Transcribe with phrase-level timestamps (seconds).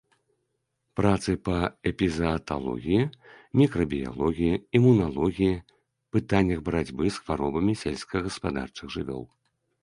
[0.99, 1.57] Працы па
[1.91, 3.01] эпізааталогіі,
[3.61, 5.51] мікрабіялогіі, імуналогіі,
[6.17, 9.23] пытаннях барацьбы з хваробамі сельскагаспадарчых жывёл.